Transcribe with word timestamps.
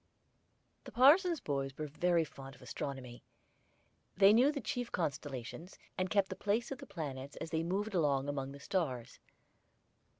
The 0.85 0.91
parson's 0.91 1.39
boys 1.41 1.77
were 1.77 1.85
very 1.85 2.23
fond 2.23 2.55
of 2.55 2.63
astronomy. 2.63 3.21
They 4.17 4.33
knew 4.33 4.51
the 4.51 4.59
chief 4.59 4.91
constellations, 4.91 5.77
and 5.95 6.09
kept 6.09 6.29
the 6.29 6.35
place 6.35 6.71
of 6.71 6.79
the 6.79 6.87
planets 6.87 7.35
as 7.35 7.51
they 7.51 7.61
moved 7.61 7.93
along 7.93 8.27
among 8.27 8.51
the 8.51 8.59
stars. 8.59 9.19